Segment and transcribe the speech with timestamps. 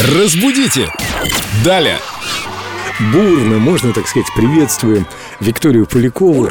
[0.00, 0.90] Разбудите!
[1.64, 1.98] Далее!
[3.12, 5.06] Бурно, можно так сказать, приветствуем
[5.40, 6.48] Викторию Полякову,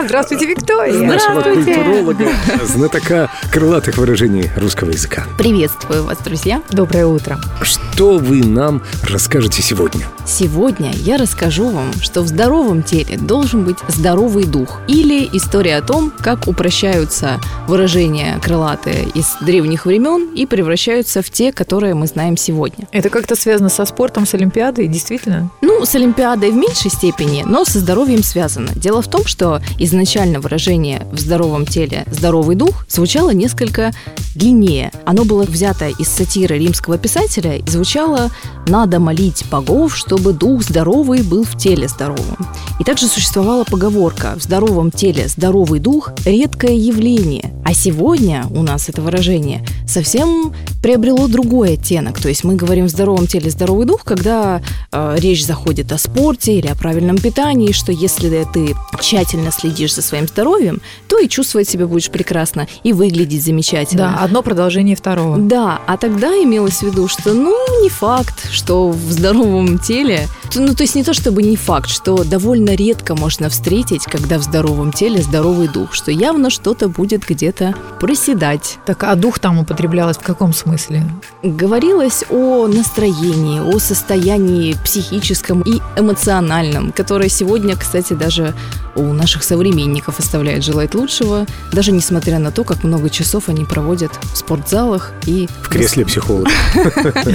[0.00, 1.06] А, Здравствуйте, Виктория.
[1.06, 2.28] нашего культуролога,
[2.64, 5.24] знатока крылатых выражений русского языка.
[5.36, 6.62] Приветствую вас, друзья!
[6.70, 7.38] Доброе утро.
[7.60, 10.06] Что вы нам расскажете сегодня?
[10.24, 14.80] Сегодня я расскажу вам, что в здоровом теле должен быть здоровый дух.
[14.88, 21.52] Или история о том, как упрощаются выражения крылатые из древних времен и превращаются в те,
[21.52, 22.88] которые мы знаем сегодня.
[22.92, 25.50] Это как-то связано со спортом, с Олимпиадой, действительно?
[25.60, 28.70] Ну, с Олимпиадой в меньшей степени, но со здоровьем связано.
[28.74, 33.90] Дело в том, что изначально выражение «в здоровом теле здоровый дух» звучало несколько
[34.36, 34.92] длиннее.
[35.04, 38.30] Оно было взято из сатиры римского писателя и звучало
[38.68, 42.46] «надо молить богов, чтобы дух здоровый был в теле здоровым».
[42.78, 47.52] И также существовала поговорка «в здоровом теле здоровый дух»– редкое явление.
[47.64, 52.20] А сегодня у нас это выражение совсем приобрело другой оттенок.
[52.20, 56.58] То есть мы говорим в здоровом теле здоровый дух, когда э, речь заходит о спорте
[56.58, 61.68] или о правильном питании, что если ты тщательно следишь за своим здоровьем, то и чувствовать
[61.68, 64.14] себя будешь прекрасно, и выглядеть замечательно.
[64.16, 65.38] Да, одно продолжение второго.
[65.38, 70.74] Да, а тогда имелось в виду, что, ну, не факт, что в здоровом теле, ну,
[70.74, 74.92] то есть не то чтобы не факт, что довольно редко можно встретить, когда в здоровом
[74.92, 78.78] теле здоровый дух, что явно что-то будет где-то проседать.
[78.86, 81.04] Так, а дух там употреблялось в каком смысле?
[81.42, 88.54] Говорилось о настроении, о состоянии психическом и эмоциональном, которое сегодня, кстати, даже
[88.96, 94.12] у наших современников оставляет желать лучшего, даже несмотря на то, как много часов они проводят
[94.32, 96.50] в спортзалах и В кресле психолога.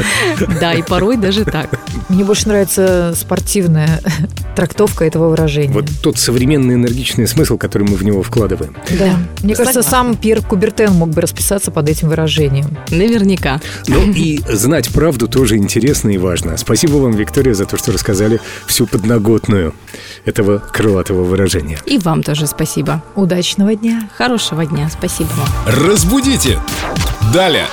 [0.60, 1.80] Да, и порой даже так.
[2.10, 4.02] Мне больше нравится спортивная
[4.56, 5.74] трактовка этого выражения.
[5.74, 8.76] Вот тот современный энергичный смысл, который мы в него вкладываем.
[8.98, 9.18] Да.
[9.44, 10.12] Мне кажется, Согласна.
[10.12, 12.78] сам Пьер Кубертен мог бы расписаться под этим выражением.
[12.90, 13.62] Наверняка.
[13.88, 16.58] Ну и знать правду тоже интересно и важно.
[16.58, 19.74] Спасибо вам, Виктория, за то, что рассказали всю подноготную
[20.26, 21.80] этого крылатого выражения.
[21.86, 23.04] И вам тоже спасибо.
[23.16, 24.10] Удачного дня.
[24.18, 24.90] Хорошего дня.
[24.90, 25.86] Спасибо вам.
[25.86, 26.60] Разбудите!
[27.34, 27.66] Далее!